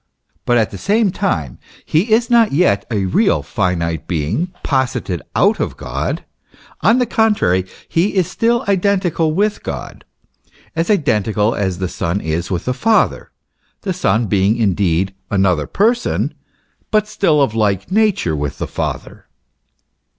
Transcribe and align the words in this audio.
"* 0.25 0.45
But 0.47 0.57
at 0.57 0.71
the 0.71 0.79
same 0.79 1.11
time, 1.11 1.59
he 1.85 2.11
is 2.11 2.27
not 2.31 2.51
yet 2.51 2.85
a 2.89 3.05
real 3.05 3.43
finite 3.43 4.07
Being, 4.07 4.51
posited 4.63 5.21
out 5.35 5.59
of 5.59 5.77
God; 5.77 6.25
on 6.81 6.97
the 6.97 7.05
contrary, 7.05 7.67
he 7.87 8.15
is 8.15 8.27
still 8.27 8.65
identical 8.67 9.31
with 9.31 9.61
God, 9.61 10.03
as 10.75 10.89
identical 10.89 11.53
as 11.53 11.77
the 11.77 11.87
son 11.87 12.19
is 12.19 12.49
with 12.49 12.65
the 12.65 12.73
father, 12.73 13.29
the 13.81 13.93
son 13.93 14.25
being 14.25 14.57
indeed 14.57 15.13
another 15.29 15.67
person, 15.67 16.33
but 16.89 17.07
still 17.07 17.39
of 17.39 17.53
like 17.53 17.91
nature 17.91 18.35
with 18.35 18.57
the 18.57 18.65
father. 18.65 19.27